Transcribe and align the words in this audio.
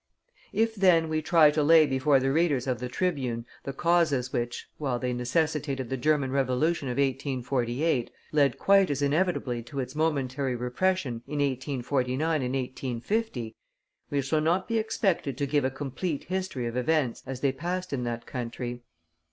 If, 0.51 0.73
then, 0.73 1.09
we 1.09 1.21
try 1.21 1.51
to 1.51 1.61
lay 1.61 1.85
before 1.85 2.19
the 2.19 2.31
readers 2.31 2.65
of 2.65 2.79
The 2.79 2.89
Tribune 2.89 3.45
the 3.65 3.71
causes 3.71 4.33
which, 4.33 4.67
while 4.79 4.97
they 4.97 5.13
necessitated 5.13 5.91
the 5.91 5.95
German 5.95 6.31
Revolution 6.31 6.87
of 6.87 6.97
1848, 6.97 8.09
led 8.31 8.57
quite 8.57 8.89
as 8.89 9.03
inevitably 9.03 9.61
to 9.61 9.79
its 9.79 9.93
momentary 9.93 10.55
repression 10.55 11.21
in 11.27 11.37
1849 11.37 12.41
and 12.41 12.55
1850, 12.55 13.55
we 14.09 14.21
shall 14.23 14.41
not 14.41 14.67
be 14.67 14.79
expected 14.79 15.37
to 15.37 15.45
give 15.45 15.63
a 15.65 15.69
complete 15.69 16.23
history 16.23 16.65
of 16.65 16.75
events 16.75 17.21
as 17.27 17.41
they 17.41 17.51
passed 17.51 17.93
in 17.93 18.03
that 18.03 18.25
country. 18.25 18.81